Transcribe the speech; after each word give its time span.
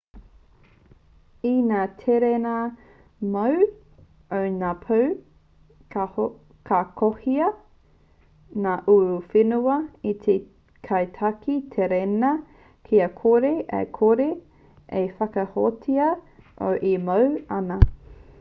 i 1.47 1.49
ngā 1.71 1.81
tereina-moe 2.03 3.65
o 4.37 4.39
ngā 4.53 4.71
pō 4.85 4.97
ka 6.71 6.79
kohia 7.01 7.49
ngā 8.63 8.73
uruwhenua 8.95 9.75
e 10.11 10.13
te 10.25 10.37
kaitaki 10.89 11.57
tereina 11.77 12.33
kia 12.89 13.11
kore 13.23 13.51
ai 13.81 13.85
koe 13.99 14.31
e 15.03 15.05
whakahōhātia 15.21 16.09
nōu 16.55 16.81
e 16.93 16.95
moe 17.11 17.29
ana 17.61 17.79